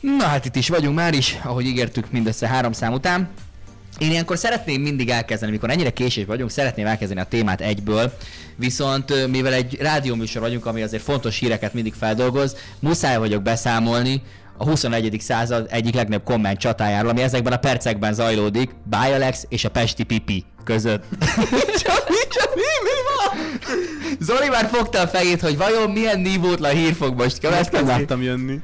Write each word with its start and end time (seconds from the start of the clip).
Na 0.00 0.24
hát 0.24 0.44
itt 0.44 0.56
is 0.56 0.68
vagyunk 0.68 0.96
már 0.96 1.14
is, 1.14 1.38
ahogy 1.42 1.66
ígértük 1.66 2.10
mindössze 2.10 2.48
három 2.48 2.72
szám 2.72 2.92
után. 2.92 3.28
Én 3.98 4.10
ilyenkor 4.10 4.38
szeretném 4.38 4.80
mindig 4.80 5.08
elkezdeni, 5.08 5.52
mikor 5.52 5.70
ennyire 5.70 5.90
késés 5.90 6.24
vagyunk, 6.24 6.50
szeretném 6.50 6.86
elkezdeni 6.86 7.20
a 7.20 7.24
témát 7.24 7.60
egyből, 7.60 8.12
viszont 8.56 9.28
mivel 9.30 9.52
egy 9.52 9.76
rádióműsor 9.80 10.42
vagyunk, 10.42 10.66
ami 10.66 10.82
azért 10.82 11.02
fontos 11.02 11.38
híreket 11.38 11.74
mindig 11.74 11.94
feldolgoz, 11.94 12.56
muszáj 12.78 13.18
vagyok 13.18 13.42
beszámolni 13.42 14.22
a 14.56 14.64
21. 14.64 15.16
század 15.20 15.66
egyik 15.70 15.94
legnagyobb 15.94 16.24
komment 16.24 16.58
csatájáról, 16.58 17.10
ami 17.10 17.22
ezekben 17.22 17.52
a 17.52 17.56
percekben 17.56 18.14
zajlódik, 18.14 18.70
Bialex 18.84 19.44
és 19.48 19.64
a 19.64 19.70
Pesti 19.70 20.02
Pipi 20.02 20.44
között. 20.64 21.04
Csami, 21.82 22.18
Csami, 22.30 22.62
mi 22.82 22.98
van? 23.16 23.58
Zoli 24.20 24.48
már 24.48 24.68
fogta 24.72 25.00
a 25.00 25.08
fejét, 25.08 25.40
hogy 25.40 25.56
vajon 25.56 25.90
milyen 25.90 26.20
nívótlan 26.20 26.72
hír 26.72 26.94
fog 26.94 27.16
most 27.16 27.32
Ezt 27.32 27.42
nem 27.42 27.50
következni. 27.50 27.86
láttam 27.88 28.22
jönni. 28.22 28.60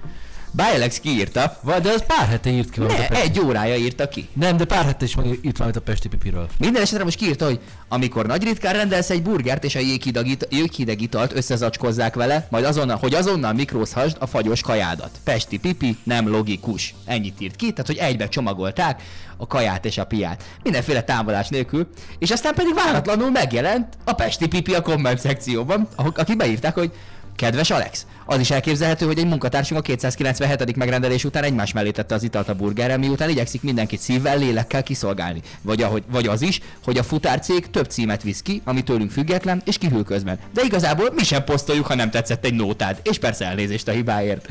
Bialex 0.54 1.00
kiírta, 1.00 1.58
Vagy, 1.60 1.82
de 1.82 1.90
az 1.90 2.04
pár 2.06 2.28
hete 2.28 2.50
írt 2.50 2.70
ki 2.70 2.80
valamit 2.80 3.10
a 3.10 3.12
ne, 3.12 3.20
egy 3.20 3.40
órája 3.40 3.76
írta 3.76 4.08
ki. 4.08 4.28
Nem, 4.32 4.56
de 4.56 4.64
pár 4.64 4.84
hete 4.84 5.04
is 5.04 5.14
meg 5.14 5.26
írt 5.42 5.56
valamit 5.56 5.76
a 5.78 5.80
Pesti 5.80 6.08
Pipiről. 6.08 6.48
Minden 6.58 6.82
esetre 6.82 7.04
most 7.04 7.16
kiírta, 7.16 7.44
hogy 7.44 7.60
amikor 7.88 8.26
nagy 8.26 8.42
ritkán 8.42 8.72
rendelsz 8.72 9.10
egy 9.10 9.22
burgert 9.22 9.64
és 9.64 9.74
a 9.74 9.78
jéghideg 9.78 10.26
it- 10.26 10.46
jéghideg 10.50 11.00
italt 11.00 11.32
összezacskozzák 11.36 12.14
vele, 12.14 12.46
majd 12.50 12.64
azonnal, 12.64 12.96
hogy 12.96 13.14
azonnal 13.14 13.52
mikrózhasd 13.52 14.16
a 14.20 14.26
fagyos 14.26 14.60
kajádat. 14.60 15.10
Pesti 15.24 15.58
pipi, 15.58 15.96
nem 16.02 16.28
logikus. 16.28 16.94
Ennyit 17.04 17.40
írt 17.40 17.56
ki, 17.56 17.70
tehát 17.70 17.86
hogy 17.86 17.96
egybe 17.96 18.28
csomagolták 18.28 19.02
a 19.36 19.46
kaját 19.46 19.84
és 19.84 19.98
a 19.98 20.04
piát. 20.04 20.44
Mindenféle 20.62 21.02
támadás 21.02 21.48
nélkül, 21.48 21.88
és 22.18 22.30
aztán 22.30 22.54
pedig 22.54 22.74
váratlanul 22.74 23.30
megjelent 23.30 23.86
a 24.04 24.12
Pesti 24.12 24.48
pipi 24.48 24.74
a 24.74 24.82
komment 24.82 25.18
szekcióban, 25.18 25.88
akik 25.96 26.36
beírták, 26.36 26.74
hogy 26.74 26.92
Kedves 27.36 27.70
Alex, 27.70 28.06
az 28.24 28.40
is 28.40 28.50
elképzelhető, 28.50 29.06
hogy 29.06 29.18
egy 29.18 29.26
munkatársunk 29.26 29.80
a 29.80 29.82
297. 29.82 30.76
megrendelés 30.76 31.24
után 31.24 31.42
egymás 31.42 31.72
mellé 31.72 31.90
tette 31.90 32.14
az 32.14 32.22
italt 32.22 32.48
a 32.48 32.54
burgerre, 32.54 32.96
miután 32.96 33.28
igyekszik 33.28 33.62
mindenkit 33.62 34.00
szívvel, 34.00 34.38
lélekkel 34.38 34.82
kiszolgálni. 34.82 35.40
Vagy, 35.60 35.82
ahogy, 35.82 36.02
vagy 36.10 36.26
az 36.26 36.42
is, 36.42 36.60
hogy 36.84 36.98
a 36.98 37.02
futárcég 37.02 37.70
több 37.70 37.90
címet 37.90 38.22
visz 38.22 38.42
ki, 38.42 38.62
ami 38.64 38.82
tőlünk 38.82 39.10
független, 39.10 39.62
és 39.64 39.78
kihűl 39.78 40.04
közben. 40.04 40.38
De 40.54 40.62
igazából 40.64 41.12
mi 41.14 41.22
sem 41.24 41.44
posztoljuk, 41.44 41.86
ha 41.86 41.94
nem 41.94 42.10
tetszett 42.10 42.44
egy 42.44 42.54
nótád. 42.54 43.00
És 43.02 43.18
persze 43.18 43.44
elnézést 43.44 43.88
a 43.88 43.92
hibáért. 43.92 44.48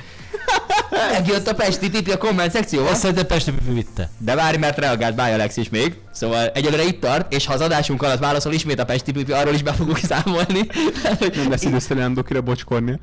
Megjött 1.11 1.47
a 1.47 1.53
Pesti 1.53 1.89
Pipi 1.89 2.11
a 2.11 2.17
komment 2.17 2.51
szekcióba. 2.51 2.89
Azt 2.89 2.99
szerintem 2.99 3.25
Pesti 3.25 3.51
Pipi 3.51 3.73
vitte. 3.73 4.09
De 4.17 4.35
várj, 4.35 4.57
mert 4.57 4.77
reagált 4.77 5.15
Báj 5.15 5.33
Alex 5.33 5.57
is 5.57 5.69
még. 5.69 5.95
Szóval 6.11 6.47
egyelőre 6.47 6.83
itt 6.83 7.01
tart, 7.01 7.33
és 7.33 7.45
ha 7.45 7.53
az 7.53 7.61
adásunk 7.61 8.03
alatt 8.03 8.19
válaszol 8.19 8.53
ismét 8.53 8.79
a 8.79 8.85
Pesti 8.85 9.11
Pipi, 9.11 9.31
arról 9.31 9.53
is 9.53 9.63
be 9.63 9.73
fogunk 9.73 9.97
számolni. 9.97 10.67
Nem 11.35 11.49
lesz 11.49 11.63
időszerűen 11.63 12.13
Dokira 12.13 12.41
bocskorni. 12.41 12.99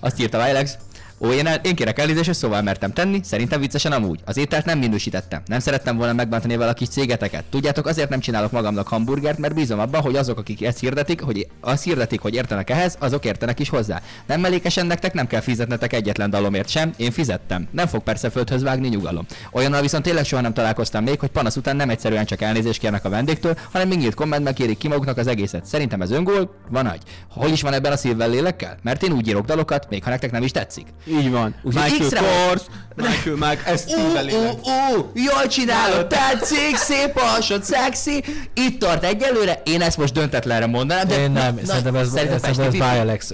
Azt 0.00 0.20
írta 0.20 0.38
Alex. 0.38 0.76
Ó, 1.22 1.32
én, 1.32 1.46
el, 1.46 1.60
én 1.62 1.74
kérek 1.74 1.98
elnézést, 1.98 2.32
szóval 2.32 2.62
mertem 2.62 2.92
tenni, 2.92 3.20
szerintem 3.22 3.60
viccesen 3.60 3.92
amúgy. 3.92 4.20
Az 4.24 4.36
ételt 4.36 4.64
nem 4.64 4.78
minősítettem. 4.78 5.42
Nem 5.46 5.58
szerettem 5.58 5.96
volna 5.96 6.12
megbántani 6.12 6.56
vele 6.56 6.70
a 6.70 6.74
kis 6.74 6.88
cégeteket. 6.88 7.44
Tudjátok, 7.50 7.86
azért 7.86 8.08
nem 8.08 8.20
csinálok 8.20 8.50
magamnak 8.50 8.88
hamburgert, 8.88 9.38
mert 9.38 9.54
bízom 9.54 9.78
abban, 9.78 10.00
hogy 10.00 10.16
azok, 10.16 10.38
akik 10.38 10.62
ezt 10.62 10.78
hirdetik, 10.78 11.20
hogy 11.20 11.46
azt 11.60 11.84
hirdetik, 11.84 12.20
hogy 12.20 12.34
értenek 12.34 12.70
ehhez, 12.70 12.96
azok 12.98 13.24
értenek 13.24 13.58
is 13.58 13.68
hozzá. 13.68 14.00
Nem 14.26 14.40
mellékesen 14.40 14.86
nektek 14.86 15.12
nem 15.12 15.26
kell 15.26 15.40
fizetnetek 15.40 15.92
egyetlen 15.92 16.30
dalomért 16.30 16.68
sem, 16.68 16.92
én 16.96 17.10
fizettem. 17.10 17.68
Nem 17.70 17.86
fog 17.86 18.02
persze 18.02 18.30
földhöz 18.30 18.62
vágni 18.62 18.88
nyugalom. 18.88 19.26
Olyannal 19.52 19.80
viszont 19.80 20.04
tényleg 20.04 20.24
soha 20.24 20.42
nem 20.42 20.52
találkoztam 20.52 21.04
még, 21.04 21.20
hogy 21.20 21.30
panasz 21.30 21.56
után 21.56 21.76
nem 21.76 21.90
egyszerűen 21.90 22.24
csak 22.24 22.40
elnézést 22.40 22.80
kérnek 22.80 23.04
a 23.04 23.08
vendégtől, 23.08 23.56
hanem 23.72 23.88
még 23.88 23.98
nyílt 23.98 24.14
kommentben 24.14 24.54
kérik 24.54 24.78
ki 24.78 24.88
maguknak 24.88 25.16
az 25.18 25.26
egészet. 25.26 25.66
Szerintem 25.66 26.02
ez 26.02 26.10
öngól, 26.10 26.54
van 26.68 26.84
nagy. 26.84 27.00
Hol 27.30 27.48
is 27.48 27.62
van 27.62 27.72
ebben 27.72 27.92
a 27.92 27.96
szívvel 27.96 28.30
lélekkel? 28.30 28.76
Mert 28.82 29.02
én 29.02 29.12
úgy 29.12 29.28
írok 29.28 29.44
dalokat, 29.44 29.86
még 29.90 30.04
ha 30.04 30.10
nektek 30.10 30.30
nem 30.30 30.42
is 30.42 30.50
tetszik. 30.50 30.86
Így 31.10 31.30
van. 31.30 31.54
Úgyhogy 31.62 31.90
Michael 31.90 32.48
Kors, 32.48 32.62
Michael 32.96 33.36
Mag, 33.36 33.58
ezt 33.64 33.90
ó, 33.92 34.18
élek. 34.18 34.32
ó, 34.34 35.10
jól 35.14 35.46
csinálod, 35.48 36.06
tetszik, 36.06 36.76
szép 36.76 37.16
alsod, 37.16 37.64
szexi, 37.64 38.24
itt 38.54 38.78
tart 38.80 39.04
egyelőre, 39.04 39.62
én 39.64 39.82
ezt 39.82 39.96
most 39.96 40.12
döntetlenre 40.12 40.66
mondanám, 40.66 41.08
de 41.08 41.20
Én 41.20 41.30
nem, 41.30 41.54
na, 41.54 41.64
szerintem 41.64 41.94
ez, 41.94 42.08
szerintem 42.10 42.38
szerintem 42.38 42.66
ez. 42.66 42.72
Bialex. 42.72 43.32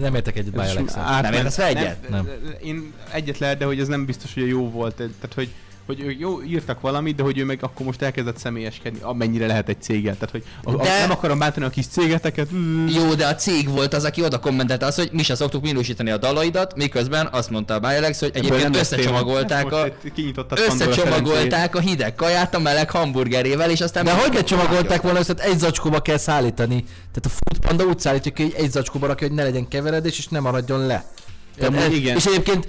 Nem 0.00 0.14
értek 0.14 0.36
egyet 0.36 0.58
Ez 0.58 0.72
bialex 0.72 0.92
is 0.92 0.98
átment. 1.00 1.22
Nem 1.22 1.32
értesz 1.32 1.58
egyet? 1.58 2.08
Nem. 2.08 2.28
Én 2.64 2.92
egyet 3.12 3.38
lehet, 3.38 3.58
de 3.58 3.64
hogy 3.64 3.80
ez 3.80 3.88
nem 3.88 4.04
biztos, 4.04 4.34
hogy 4.34 4.48
jó 4.48 4.70
volt. 4.70 4.94
Tehát, 4.94 5.34
hogy 5.34 5.48
hogy 5.86 6.00
ők 6.00 6.20
jó 6.20 6.42
írtak 6.42 6.80
valamit, 6.80 7.16
de 7.16 7.22
hogy 7.22 7.38
ő 7.38 7.44
meg 7.44 7.58
akkor 7.62 7.86
most 7.86 8.02
elkezdett 8.02 8.36
személyeskedni, 8.38 8.98
amennyire 9.02 9.46
lehet 9.46 9.68
egy 9.68 9.82
céggel. 9.82 10.14
Tehát, 10.14 10.30
hogy 10.30 10.44
a, 10.64 10.70
a, 10.70 10.82
De- 10.82 10.98
nem 11.00 11.10
akarom 11.10 11.38
bántani 11.38 11.66
a 11.66 11.70
kis 11.70 11.86
cégeteket. 11.86 12.48
Jó, 12.94 13.14
de 13.14 13.26
a 13.26 13.34
cég 13.34 13.68
volt 13.68 13.94
az, 13.94 14.04
aki 14.04 14.22
oda 14.22 14.38
kommentelte 14.38 14.86
azt, 14.86 14.96
hogy 14.98 15.08
mi 15.12 15.22
se 15.22 15.34
szoktuk 15.34 15.62
minősíteni 15.62 16.10
a 16.10 16.16
dalaidat, 16.16 16.76
miközben 16.76 17.28
azt 17.32 17.50
mondta 17.50 17.74
a 17.74 17.78
Bialex, 17.78 18.20
hogy 18.20 18.30
egyébként 18.34 18.76
összecsomagolták 18.76 19.72
a, 19.72 19.80
a 19.82 20.56
összecsomagolták 20.66 21.76
a 21.76 21.80
hideg 21.80 22.14
kaját 22.14 22.54
a 22.54 22.58
meleg 22.58 22.90
hamburgerével, 22.90 23.70
és 23.70 23.80
aztán... 23.80 24.04
De 24.04 24.12
hogy 24.14 24.32
ne 24.32 24.42
csomagolták 24.42 25.02
volna 25.02 25.18
össze, 25.18 25.34
egy 25.34 25.58
zacskóba 25.58 26.00
kell 26.00 26.16
szállítani. 26.18 26.84
Tehát 27.12 27.24
a 27.24 27.28
Food 27.28 27.66
Panda 27.66 27.84
úgy 27.84 27.98
szállítja 27.98 28.32
ki, 28.32 28.42
hogy 28.42 28.54
egy 28.56 28.70
zacskóba 28.70 29.06
rakja, 29.06 29.26
hogy 29.26 29.36
ne 29.36 29.42
legyen 29.42 29.68
keveredés, 29.68 30.18
és 30.18 30.28
ne 30.28 30.40
maradjon 30.40 30.86
le. 30.86 31.04
De 31.58 31.70
Ez- 31.70 31.92
igen. 31.92 32.16
És 32.16 32.24
egyébként 32.24 32.68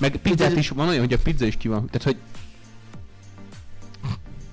Meg 0.00 0.16
pizzát 0.16 0.56
is 0.56 0.68
van 0.68 0.88
olyan, 0.88 1.00
hogy 1.00 1.12
a 1.12 1.18
pizza 1.22 1.46
is 1.46 1.56
ki 1.56 1.68
van. 1.68 1.86
Tehát, 1.86 2.02
hogy 2.02 2.16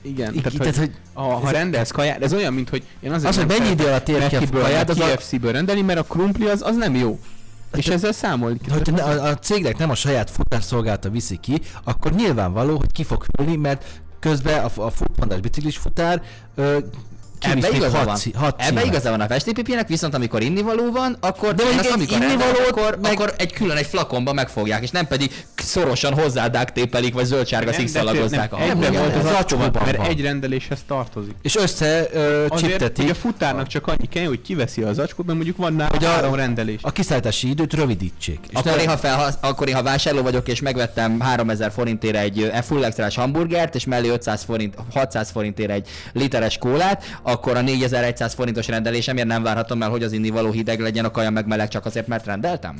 igen, 0.01 0.33
így- 0.33 0.41
tehát, 0.41 0.57
tehát, 0.57 0.75
hogy 0.75 0.85
hogy 0.85 0.95
a, 1.13 1.21
ha 1.21 1.49
rendelsz 1.51 1.91
kaját, 1.91 2.21
ez 2.23 2.33
olyan, 2.33 2.53
mint 2.53 2.69
hogy 2.69 2.83
én 2.99 3.11
azért 3.11 3.29
Az, 3.29 3.37
hogy 3.37 3.47
mennyi 3.59 3.71
idő 3.71 3.85
alatt 3.85 4.09
ér 4.09 4.27
ki 4.27 4.35
a 4.35 4.49
kaját, 4.51 4.89
az 4.89 4.99
a- 4.99 5.05
KFC-ből 5.15 5.51
rendelni, 5.51 5.81
mert 5.81 5.99
a 5.99 6.03
krumpli 6.03 6.45
az, 6.47 6.61
az 6.61 6.75
nem 6.75 6.95
jó. 6.95 7.19
És 7.75 7.87
ezzel 7.87 8.11
számolni 8.11 8.57
kell. 8.67 8.77
Hogyha 8.77 8.91
ne- 8.91 9.03
a, 9.03 9.27
a 9.27 9.35
cégnek 9.37 9.77
nem 9.77 9.89
a 9.89 9.95
saját 9.95 10.29
futárszolgálata 10.29 11.09
viszi 11.09 11.37
ki, 11.37 11.61
akkor 11.83 12.11
nyilvánvaló, 12.13 12.77
hogy 12.77 12.91
ki 12.91 13.03
fog 13.03 13.25
hűlni, 13.37 13.55
mert 13.55 13.85
közben 14.19 14.63
a, 14.63 14.81
a 14.85 14.89
futpandás 14.89 15.39
biciklis 15.39 15.77
futár 15.77 16.21
ö, 16.55 16.77
Ebbe 17.43 17.69
igaza 17.69 17.97
hat, 17.97 18.05
van. 18.05 18.43
hat 18.43 18.61
Ebbe 18.61 18.83
igaza 18.83 19.09
van 19.09 19.21
a 19.21 19.25
festépipének, 19.27 19.87
viszont 19.87 20.13
amikor 20.15 20.41
innivaló 20.41 20.91
van, 20.91 21.17
akkor, 21.19 21.53
De 21.53 21.63
azt, 21.79 21.89
amikor 21.91 22.17
innivalót 22.21 22.67
akkor, 22.69 22.97
meg- 23.01 23.11
akkor 23.11 23.33
egy 23.37 23.53
külön 23.53 23.77
egy 23.77 23.85
flakonba 23.85 24.33
megfogják, 24.33 24.83
és 24.83 24.89
nem 24.91 25.07
pedig 25.07 25.45
szorosan 25.55 26.13
hozzád 26.13 26.71
tépelik, 26.73 27.13
vagy 27.13 27.25
zöldsárga 27.25 27.73
szikszalagozzák 27.73 28.51
nem, 28.57 28.79
Nem, 28.79 28.93
volt 28.93 29.15
az 29.15 29.29
zacskóban 29.31 29.71
mert 29.85 30.07
egy 30.07 30.21
rendeléshez 30.21 30.79
tartozik. 30.87 31.33
És 31.41 31.55
össze 31.55 32.09
csiptetik 32.57 33.09
a 33.09 33.13
futárnak 33.13 33.67
csak 33.67 33.87
annyi 33.87 34.07
kell, 34.09 34.25
hogy 34.25 34.41
kiveszi 34.41 34.81
a 34.81 34.93
zacskót, 34.93 35.25
mert 35.25 35.37
mondjuk 35.37 35.57
van 35.57 35.73
nála 35.73 36.05
három 36.05 36.35
rendelés. 36.35 36.79
a 36.81 36.91
kiszállítási 36.91 37.49
időt 37.49 37.73
rövidítsék. 37.73 38.39
Akkor 38.53 38.79
én, 38.79 38.87
ha 38.87 38.97
fel, 38.97 39.37
akkor 39.41 39.67
én, 39.67 39.75
ha 39.75 39.83
vásárló 39.83 40.21
vagyok, 40.21 40.47
és 40.47 40.61
megvettem 40.61 41.19
3000 41.19 41.71
forintért 41.71 42.15
egy 42.15 42.41
eh, 42.43 42.61
full 42.61 42.83
extrás 42.83 43.15
hamburgert, 43.15 43.75
és 43.75 43.85
mellé 43.85 44.09
500 44.09 44.43
forint, 44.43 44.75
600 44.93 45.31
forintért 45.31 45.69
egy 45.71 45.87
literes 46.13 46.57
kólát, 46.57 47.03
akkor 47.33 47.57
a 47.57 47.61
4100 47.61 48.33
forintos 48.33 48.67
rendelésemért 48.67 49.27
nem 49.27 49.43
várhatom 49.43 49.81
el, 49.81 49.89
hogy 49.89 50.03
az 50.03 50.11
innivaló 50.11 50.51
hideg 50.51 50.79
legyen, 50.79 51.05
a 51.05 51.11
kaja 51.11 51.29
meg 51.29 51.47
meleg 51.47 51.67
csak 51.67 51.85
azért, 51.85 52.07
mert 52.07 52.25
rendeltem? 52.25 52.75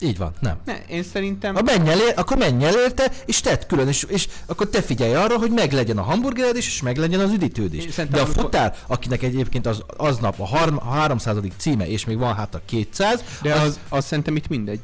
Így 0.00 0.18
van, 0.18 0.32
nem. 0.40 0.56
Ne, 0.64 0.76
én 0.88 1.02
szerintem... 1.02 1.54
Ha 1.54 1.62
menj 1.62 1.88
el, 1.88 1.98
akkor 2.16 2.36
menj 2.36 2.64
el 2.64 2.74
érte, 2.74 3.10
és 3.26 3.40
tedd 3.40 3.66
külön, 3.66 3.88
és, 3.88 4.02
és 4.08 4.28
akkor 4.46 4.68
te 4.68 4.82
figyelj 4.82 5.14
arra, 5.14 5.38
hogy 5.38 5.50
meglegyen 5.50 5.98
a 5.98 6.02
hamburgered 6.02 6.56
is, 6.56 6.66
és 6.66 6.82
meglegyen 6.82 7.20
az 7.20 7.32
üdítőd 7.32 7.74
is. 7.74 7.94
De 7.94 8.02
a 8.02 8.06
amikor- 8.12 8.42
futár, 8.42 8.74
akinek 8.86 9.22
egyébként 9.22 9.66
az, 9.66 9.82
aznap 9.96 10.40
a, 10.40 10.46
harm, 10.46 10.76
a 10.76 10.90
300. 10.90 11.36
címe, 11.56 11.88
és 11.88 12.04
még 12.04 12.18
van 12.18 12.34
hát 12.34 12.54
a 12.54 12.60
200, 12.64 13.24
De 13.42 13.54
az, 13.54 13.78
az 13.88 14.04
szerintem 14.04 14.36
itt 14.36 14.48
mindegy. 14.48 14.80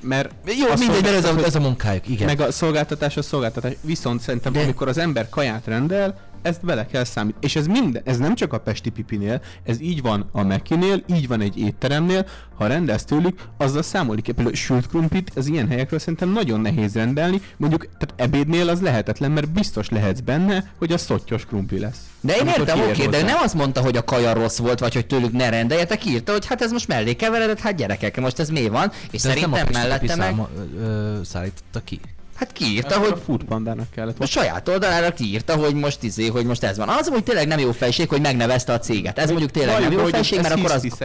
Mert 0.00 0.30
jó, 0.44 0.68
a 0.68 0.74
mindegy, 0.78 1.02
mert 1.02 1.14
ez 1.14 1.24
a, 1.24 1.44
ez 1.44 1.54
a 1.54 1.60
munkájuk, 1.60 2.08
igen. 2.08 2.26
Meg 2.26 2.40
a 2.40 2.52
szolgáltatás 2.52 3.16
a 3.16 3.22
szolgáltatás. 3.22 3.72
Viszont 3.80 4.20
szerintem, 4.20 4.52
De... 4.52 4.60
amikor 4.60 4.88
az 4.88 4.98
ember 4.98 5.28
kaját 5.28 5.66
rendel, 5.66 6.20
ezt 6.42 6.64
bele 6.64 6.86
kell 6.86 7.04
számítani. 7.04 7.44
És 7.44 7.56
ez 7.56 7.66
minden, 7.66 8.02
ez 8.04 8.18
nem 8.18 8.34
csak 8.34 8.52
a 8.52 8.58
Pesti 8.58 8.90
Pipinél, 8.90 9.40
ez 9.64 9.80
így 9.80 10.02
van 10.02 10.28
a 10.32 10.42
Mekinél, 10.42 11.02
így 11.06 11.28
van 11.28 11.40
egy 11.40 11.58
étteremnél, 11.58 12.26
ha 12.56 12.66
rendelsz 12.66 13.04
tőlük, 13.04 13.40
azzal 13.56 13.82
számolni 13.82 14.22
kell. 14.22 14.34
Például 14.34 14.56
sült 14.56 14.86
krumplit, 14.86 15.32
az 15.34 15.46
ilyen 15.46 15.68
helyekről 15.68 15.98
szerintem 15.98 16.28
nagyon 16.28 16.60
nehéz 16.60 16.94
rendelni. 16.94 17.40
Mondjuk, 17.56 17.86
tehát 17.98 18.14
ebédnél 18.16 18.68
az 18.68 18.80
lehetetlen, 18.80 19.30
mert 19.30 19.50
biztos 19.50 19.88
lehetsz 19.88 20.20
benne, 20.20 20.72
hogy 20.78 20.92
a 20.92 20.98
szottyos 20.98 21.44
krumpli 21.44 21.78
lesz. 21.78 22.00
De 22.20 22.36
én 22.36 22.46
értem, 22.46 22.80
oké, 22.80 23.06
de 23.06 23.22
nem 23.22 23.38
azt 23.42 23.54
mondta, 23.54 23.80
hogy 23.80 23.96
a 23.96 24.04
kaja 24.04 24.32
rossz 24.32 24.58
volt, 24.58 24.78
vagy 24.78 24.94
hogy 24.94 25.06
tőlük 25.06 25.32
ne 25.32 25.48
rendeljetek, 25.48 26.04
írta, 26.04 26.32
hogy 26.32 26.46
hát 26.46 26.62
ez 26.62 26.72
most 26.72 26.88
mellé 26.88 27.14
keveredett, 27.14 27.60
hát 27.60 27.74
gyerekek, 27.74 28.20
most 28.20 28.38
ez 28.38 28.48
mi 28.48 28.68
van, 28.68 28.92
és 29.10 29.22
De 29.22 29.28
ezt 29.28 29.40
nem 29.40 29.52
a 29.52 29.56
szerintem 29.56 29.82
mellette 29.82 30.16
meg, 30.16 30.26
száma, 30.26 30.48
ö, 30.80 31.18
szállította 31.24 31.80
ki. 31.84 32.00
Hát 32.42 32.52
kiírta, 32.52 32.94
Akkor 32.94 33.08
hogy 33.08 33.18
a 33.18 33.22
food 33.24 33.44
pandának 33.44 33.90
kellett 33.94 34.18
a 34.18 34.26
saját 34.26 34.68
oldalára 34.68 35.12
kiírta, 35.12 35.56
hogy 35.56 35.74
most 35.74 36.02
izé, 36.02 36.26
hogy 36.26 36.44
most 36.44 36.62
ez 36.64 36.76
van. 36.76 36.88
Az, 36.88 37.08
hogy 37.08 37.22
tényleg 37.24 37.46
nem 37.46 37.58
jó 37.58 37.72
fejség, 37.72 38.08
hogy 38.08 38.20
megnevezte 38.20 38.72
a 38.72 38.78
céget. 38.78 39.18
Ez 39.18 39.28
mondjuk 39.30 39.50
tényleg 39.50 39.72
nem 39.72 39.82
Valljuk, 39.82 40.00
jó 40.02 40.06
fejség, 40.08 40.40
mert 40.40 40.54
akkor 40.54 40.70
az, 40.70 40.84
ez- 40.84 41.02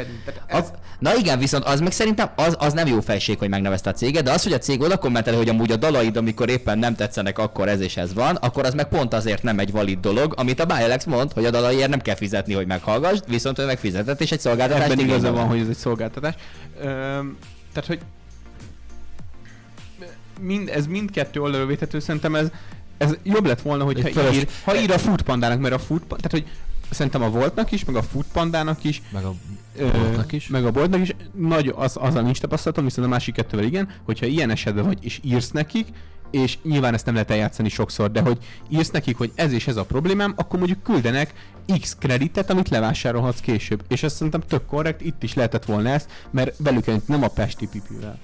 az, 0.50 0.72
Na 1.00 1.16
igen, 1.16 1.39
viszont 1.39 1.63
az 1.63 1.80
meg 1.80 1.92
szerintem 1.92 2.30
az, 2.36 2.56
az 2.60 2.74
nem 2.74 2.88
jó 2.88 3.00
fejség, 3.01 3.38
hogy 3.38 3.50
megnevezte 3.50 3.89
a 3.89 3.94
céget, 3.94 4.24
de 4.24 4.31
az, 4.31 4.44
hogy 4.44 4.54
a 4.54 4.57
cég 4.57 4.81
oda 4.81 4.98
kommentel, 4.98 5.36
hogy 5.36 5.50
amúgy 5.50 5.72
a 5.72 5.75
dalaid, 5.75 6.18
amikor 6.18 6.50
éppen 6.50 6.80
nem 6.80 6.95
tetszenek, 6.95 7.40
akkor 7.40 7.68
ez 7.68 7.80
és 7.80 7.98
ez 7.98 8.13
van, 8.13 8.36
akkor 8.36 8.66
az 8.66 8.74
meg 8.74 8.88
pont 8.88 9.13
azért 9.13 9.44
nem 9.44 9.60
egy 9.60 9.72
valid 9.72 10.00
dolog, 10.00 10.33
amit 10.38 10.60
a 10.60 10.66
Bialex 10.66 11.06
mond, 11.06 11.31
hogy 11.33 11.45
a 11.45 11.50
dalaiért 11.50 11.90
nem 11.90 12.01
kell 12.01 12.16
fizetni, 12.16 12.54
hogy 12.54 12.68
meghallgassd, 12.68 13.24
viszont 13.28 13.60
ő 13.60 13.66
megfizetett, 13.66 14.22
és 14.22 14.31
egy 14.31 14.40
szolgáltatás 14.40 14.83
Ebben 14.83 15.00
igaza 15.00 15.31
van, 15.31 15.48
hogy 15.48 15.60
ez 15.60 15.68
egy 15.68 15.75
szolgáltatás. 15.78 16.33
Öm, 16.81 17.38
tehát, 17.74 17.88
hogy 17.88 18.00
mind, 20.42 20.69
ez 20.69 20.88
mindkettő 20.88 21.42
oldalról 21.42 21.68
védhető, 21.68 22.00
szerintem 22.00 22.36
ez, 22.36 22.51
ez 22.98 23.18
jobb 23.24 23.45
lett 23.45 23.62
volna, 23.62 23.84
hogyha 23.84 24.07
Egy 24.07 24.36
ír, 24.36 24.48
ha 24.63 24.75
ír 24.75 24.92
a 24.92 24.98
foodpandának, 24.98 25.60
mert 25.60 25.74
a 25.74 25.80
food, 25.80 26.01
tehát 26.07 26.31
hogy 26.31 26.45
szerintem 26.89 27.22
a 27.22 27.30
Voltnak 27.30 27.72
is, 27.72 27.86
meg 27.86 27.95
a 27.95 28.01
foodpandának 28.01 28.84
is, 28.84 29.01
Meg 29.12 29.24
a 29.25 29.34
Boltnak 29.78 30.31
is. 30.31 30.48
meg 30.48 30.66
a 30.66 30.72
boltnak 30.72 31.01
is, 31.01 31.16
nagy, 31.36 31.74
az, 31.75 31.98
az 32.00 32.16
a 32.16 32.22
nincs 32.22 32.39
tapasztalatom, 32.39 32.84
viszont 32.84 33.07
a 33.07 33.10
másik 33.10 33.34
kettővel 33.34 33.66
igen, 33.66 33.89
hogyha 34.06 34.25
ilyen 34.25 34.50
esetben 34.50 34.86
vagy, 34.86 34.98
és 35.01 35.19
írsz 35.24 35.51
nekik, 35.51 35.88
és 36.31 36.57
nyilván 36.63 36.94
ezt 36.94 37.06
nem 37.06 37.13
lehet 37.13 37.31
eljátszani 37.31 37.69
sokszor, 37.69 38.12
de 38.12 38.22
hogy 38.22 38.38
írsz 38.69 38.90
nekik, 38.90 39.18
hogy 39.18 39.31
ez 39.36 39.51
és 39.51 39.68
ez 39.68 39.78
a 39.78 39.86
problémám, 39.86 40.33
akkor 40.36 40.60
mondjuk 40.60 40.83
küldenek 40.83 41.33
X 41.80 41.95
kreditet, 42.00 42.50
amit 42.50 42.69
levásárolhatsz 42.69 43.40
később. 43.40 43.83
És 43.88 44.04
ez 44.04 44.13
szerintem 44.13 44.42
tök 44.48 44.66
korrekt, 44.66 45.01
itt 45.01 45.24
is 45.24 45.33
lehetett 45.33 45.66
volna 45.66 45.90
ezt, 45.90 46.10
mert 46.31 46.56
velük 46.57 47.07
nem 47.07 47.24
a 47.24 47.28
Pesti 47.28 47.68
pipivel. 47.68 48.19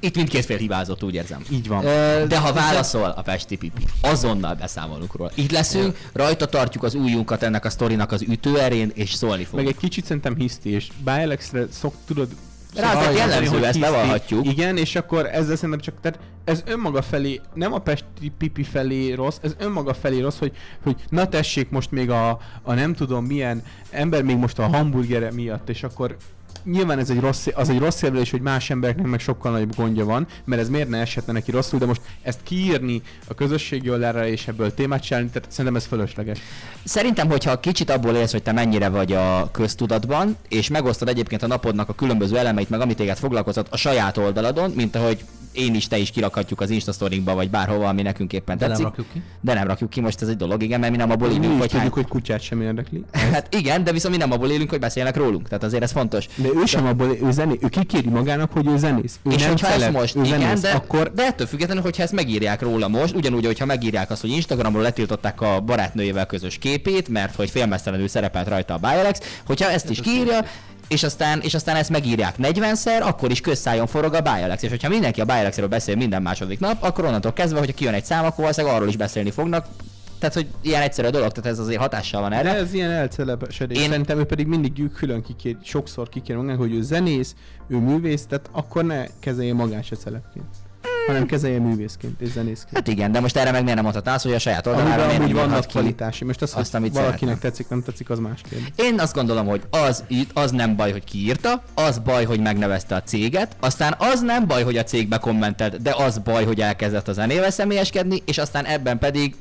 Itt 0.00 0.16
mindkét 0.16 0.44
fél 0.44 0.56
hibázott, 0.56 1.02
úgy 1.02 1.14
érzem. 1.14 1.42
Így 1.50 1.68
van. 1.68 1.84
Ö, 1.84 2.26
De 2.26 2.38
ha 2.38 2.52
válaszol 2.52 3.14
a 3.16 3.22
Pesti 3.22 3.56
Pipi, 3.56 3.82
azonnal 4.00 4.54
beszámolunk 4.54 5.16
róla. 5.16 5.30
Itt 5.34 5.50
leszünk, 5.50 5.98
rajta 6.12 6.46
tartjuk 6.46 6.82
az 6.82 6.94
ujjunkat 6.94 7.42
ennek 7.42 7.64
a 7.64 7.70
sztorinak 7.70 8.12
az 8.12 8.22
ütőerén, 8.22 8.90
és 8.94 9.12
szólni 9.12 9.36
Meg 9.36 9.46
fogunk. 9.46 9.68
egy 9.68 9.76
kicsit 9.76 10.04
szerintem 10.04 10.34
hiszti, 10.36 10.70
és 10.70 10.88
Bialexre 11.04 11.66
szok, 11.70 11.94
tudod, 12.06 12.28
Rá 12.74 12.92
szokták 12.92 13.08
azért 13.08 13.18
jellemző, 13.18 13.64
ezt 13.64 13.80
bevallhatjuk. 13.80 14.46
Igen, 14.46 14.76
és 14.76 14.94
akkor 14.94 15.26
ezzel 15.26 15.56
szerintem 15.56 15.80
csak, 15.80 15.94
tehát 16.00 16.18
ez 16.44 16.62
önmaga 16.66 17.02
felé, 17.02 17.40
nem 17.54 17.72
a 17.72 17.78
Pesti 17.78 18.32
Pipi 18.38 18.62
felé 18.62 19.12
rossz, 19.12 19.36
ez 19.42 19.54
önmaga 19.58 19.94
felé 19.94 20.20
rossz, 20.20 20.38
hogy, 20.38 20.52
hogy 20.82 20.96
na 21.08 21.28
tessék 21.28 21.70
most 21.70 21.90
még 21.90 22.10
a, 22.10 22.38
a 22.62 22.74
nem 22.74 22.94
tudom 22.94 23.24
milyen 23.24 23.62
ember 23.90 24.22
még 24.22 24.36
most 24.36 24.58
a 24.58 24.66
hamburgere 24.66 25.32
miatt, 25.32 25.68
és 25.68 25.82
akkor 25.82 26.16
nyilván 26.64 26.98
ez 26.98 27.10
egy 27.10 27.20
rossz, 27.20 27.46
az 27.54 27.68
egy 27.68 27.78
rossz 27.78 28.02
érvelés, 28.02 28.30
hogy 28.30 28.40
más 28.40 28.70
embereknek 28.70 29.06
meg 29.06 29.20
sokkal 29.20 29.52
nagyobb 29.52 29.76
gondja 29.76 30.04
van, 30.04 30.26
mert 30.44 30.60
ez 30.60 30.68
miért 30.68 30.88
ne 30.88 30.98
eshetne 30.98 31.32
neki 31.32 31.50
rosszul, 31.50 31.78
de 31.78 31.86
most 31.86 32.00
ezt 32.22 32.40
kiírni 32.42 33.02
a 33.28 33.34
közösségi 33.34 33.90
oldalra 33.90 34.26
és 34.26 34.48
ebből 34.48 34.74
témát 34.74 35.02
csinálni, 35.02 35.28
tehát 35.28 35.50
szerintem 35.50 35.76
ez 35.76 35.86
fölösleges. 35.86 36.38
Szerintem, 36.84 37.28
hogyha 37.28 37.60
kicsit 37.60 37.90
abból 37.90 38.14
élsz, 38.14 38.32
hogy 38.32 38.42
te 38.42 38.52
mennyire 38.52 38.88
vagy 38.88 39.12
a 39.12 39.48
köztudatban, 39.52 40.36
és 40.48 40.68
megosztod 40.68 41.08
egyébként 41.08 41.42
a 41.42 41.46
napodnak 41.46 41.88
a 41.88 41.94
különböző 41.94 42.38
elemeit, 42.38 42.70
meg 42.70 42.80
amit 42.80 42.96
téged 42.96 43.18
foglalkoztat 43.18 43.68
a 43.70 43.76
saját 43.76 44.16
oldaladon, 44.16 44.70
mint 44.70 44.96
ahogy 44.96 45.24
én 45.54 45.74
is, 45.74 45.86
te 45.86 45.98
is 45.98 46.10
kirakhatjuk 46.10 46.60
az 46.60 46.70
Insta 46.70 46.92
sztorinkba, 46.92 47.34
vagy 47.34 47.50
bárhova, 47.50 47.88
ami 47.88 48.02
nekünk 48.02 48.32
éppen 48.32 48.58
De 48.58 48.66
nem 48.66 48.82
rakjuk 48.82 49.06
ki. 49.12 49.22
De 49.40 49.54
nem 49.54 49.66
rakjuk 49.66 49.90
ki, 49.90 50.00
most 50.00 50.22
ez 50.22 50.28
egy 50.28 50.36
dolog, 50.36 50.62
igen, 50.62 50.80
mert 50.80 50.92
mi 50.92 50.98
nem 50.98 51.10
abból 51.10 51.28
Mi 51.28 51.34
élünk, 51.34 51.52
is 51.52 51.58
hogy 51.58 51.72
hány... 51.72 51.80
tudjuk, 51.80 51.94
hogy 51.94 52.08
kutyát 52.08 52.40
sem 52.40 52.60
érdekli. 52.60 53.04
Hát 53.32 53.54
igen, 53.54 53.84
de 53.84 53.92
viszont 53.92 54.14
mi 54.14 54.20
nem 54.20 54.32
abból 54.32 54.50
élünk, 54.50 54.70
hogy 54.70 54.78
beszélnek 54.78 55.16
rólunk. 55.16 55.48
Tehát 55.48 55.64
azért 55.64 55.82
ez 55.82 55.92
fontos. 55.92 56.26
De 56.36 56.48
ő 56.48 56.64
sem 56.64 56.86
abból, 56.86 57.16
ő, 57.22 57.30
zené, 57.30 57.58
ő 57.62 57.68
kikéri 57.68 58.08
magának, 58.08 58.52
hogy 58.52 58.66
ő 58.66 58.76
zenész. 58.76 59.18
Ő 59.22 59.30
és 59.30 59.40
nem 59.40 59.48
hogyha 59.48 59.68
celeb, 59.68 59.92
most, 59.92 60.16
ő 60.16 60.22
igen, 60.24 60.40
zenész, 60.40 60.60
de, 60.60 60.70
akkor 60.70 61.12
de 61.14 61.24
ettől 61.24 61.46
függetlenül, 61.46 61.82
hogyha 61.82 62.02
ezt 62.02 62.12
megírják 62.12 62.62
róla 62.62 62.88
most, 62.88 63.14
ugyanúgy, 63.14 63.46
hogyha 63.46 63.64
megírják 63.64 64.10
azt, 64.10 64.20
hogy 64.20 64.30
Instagramról 64.30 64.82
letiltották 64.82 65.40
a 65.40 65.60
barátnőjével 65.60 66.26
közös 66.26 66.58
képét, 66.58 67.08
mert 67.08 67.34
hogy 67.34 67.50
félmeztelenül 67.50 68.08
szerepelt 68.08 68.48
rajta 68.48 68.74
a 68.74 68.78
Bialex, 68.78 69.20
hogyha 69.46 69.70
ezt 69.70 69.90
is 69.90 70.00
kiírja, 70.00 70.44
és 70.88 71.02
aztán, 71.02 71.40
és 71.40 71.54
aztán 71.54 71.76
ezt 71.76 71.90
megírják 71.90 72.34
40-szer, 72.38 73.02
akkor 73.02 73.30
is 73.30 73.40
közszájon 73.40 73.86
forog 73.86 74.14
a 74.14 74.20
Bialex. 74.20 74.62
És 74.62 74.70
hogyha 74.70 74.88
mindenki 74.88 75.20
a 75.20 75.24
Bialexről 75.24 75.68
beszél 75.68 75.96
minden 75.96 76.22
második 76.22 76.60
nap, 76.60 76.82
akkor 76.82 77.04
onnantól 77.04 77.32
kezdve, 77.32 77.58
hogyha 77.58 77.74
kijön 77.74 77.94
egy 77.94 78.04
szám, 78.04 78.24
akkor 78.24 78.38
valószínűleg 78.38 78.76
arról 78.76 78.88
is 78.88 78.96
beszélni 78.96 79.30
fognak. 79.30 79.66
Tehát, 80.18 80.34
hogy 80.34 80.46
ilyen 80.60 80.82
egyszerű 80.82 81.08
a 81.08 81.10
dolog, 81.10 81.32
tehát 81.32 81.50
ez 81.50 81.58
azért 81.58 81.80
hatással 81.80 82.20
van 82.20 82.30
de 82.30 82.36
erre. 82.36 82.54
ez 82.54 82.74
ilyen 82.74 82.90
elcelebesedés. 82.90 83.78
Én-. 83.78 83.88
Szerintem 83.88 84.18
ő 84.18 84.24
pedig 84.24 84.46
mindig 84.46 84.92
külön 84.94 85.22
kikér, 85.22 85.56
sokszor 85.62 86.08
kikér 86.08 86.36
magának, 86.36 86.60
hogy 86.60 86.74
ő 86.74 86.82
zenész, 86.82 87.34
ő 87.68 87.76
művész, 87.76 88.26
tehát 88.26 88.48
akkor 88.52 88.84
ne 88.84 89.04
kezelje 89.20 89.54
magát 89.54 89.84
se 89.84 89.96
celebként. 89.96 90.44
Hanem 91.06 91.26
kezelje 91.26 91.58
művészként 91.58 92.20
és 92.20 92.28
zenészként. 92.30 92.76
Hát 92.76 92.88
igen, 92.88 93.12
de 93.12 93.20
most 93.20 93.36
erre 93.36 93.50
meg 93.50 93.60
miért 93.60 93.74
nem 93.74 93.84
mondhatná 93.84 94.14
azt, 94.14 94.24
hogy 94.24 94.32
a 94.32 94.38
saját 94.38 94.66
oldalára 94.66 95.06
miért 95.06 95.26
nyúlhat 95.26 95.46
vannak 95.46 95.60
ki. 95.60 95.66
kvalitási. 95.66 96.24
Most 96.24 96.42
az, 96.42 96.50
azt, 96.50 96.58
azt 96.58 96.74
amit 96.74 96.92
valakinek 96.92 97.18
szeretne. 97.18 97.48
tetszik, 97.48 97.68
nem 97.68 97.82
tetszik, 97.82 98.10
az 98.10 98.18
más 98.18 98.40
kérdés. 98.50 98.68
Én 98.76 99.00
azt 99.00 99.14
gondolom, 99.14 99.46
hogy 99.46 99.62
az, 99.70 100.04
az 100.32 100.50
nem 100.50 100.76
baj, 100.76 100.92
hogy 100.92 101.04
kiírta, 101.04 101.62
az 101.74 101.98
baj, 101.98 102.24
hogy 102.24 102.40
megnevezte 102.40 102.94
a 102.94 103.02
céget, 103.02 103.56
aztán 103.60 103.94
az 103.98 104.20
nem 104.20 104.46
baj, 104.46 104.62
hogy 104.62 104.76
a 104.76 104.82
cégbe 104.84 105.18
kommentelt, 105.18 105.82
de 105.82 105.94
az 105.96 106.18
baj, 106.18 106.44
hogy 106.44 106.60
elkezdett 106.60 107.08
a 107.08 107.12
zenével 107.12 107.50
személyeskedni, 107.50 108.22
és 108.26 108.38
aztán 108.38 108.64
ebben 108.64 108.98
pedig 108.98 109.34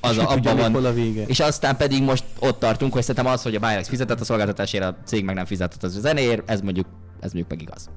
az 0.00 0.16
És 0.16 0.18
a, 0.22 0.30
abban 0.30 0.56
van. 0.56 0.72
hol 0.72 0.84
a 0.84 0.92
vége. 0.92 1.24
És 1.26 1.40
aztán 1.40 1.76
pedig 1.76 2.02
most 2.02 2.24
ott 2.38 2.58
tartunk, 2.58 2.92
hogy 2.92 3.02
szerintem 3.02 3.32
az, 3.32 3.42
hogy 3.42 3.54
a 3.54 3.58
Bilex 3.58 3.88
fizetett 3.88 4.20
a 4.20 4.24
szolgáltatásért, 4.24 4.84
a 4.84 4.96
cég 5.04 5.24
meg 5.24 5.34
nem 5.34 5.44
fizetett 5.44 5.82
az 5.82 6.00
zenéért, 6.00 6.50
ez 6.50 6.60
mondjuk, 6.60 6.86
ez 7.20 7.32
mondjuk 7.32 7.48
meg 7.48 7.62
igaz. 7.62 7.88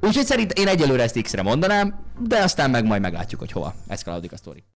Úgyhogy 0.00 0.24
szerint 0.24 0.52
én 0.52 0.68
egyelőre 0.68 1.02
ezt 1.02 1.22
X-re 1.22 1.42
mondanám, 1.42 1.94
de 2.18 2.38
aztán 2.42 2.70
meg 2.70 2.84
majd 2.84 3.00
meglátjuk, 3.00 3.40
hogy 3.40 3.52
hova 3.52 3.74
eszkalálódik 3.86 4.32
a 4.32 4.36
sztori. 4.36 4.62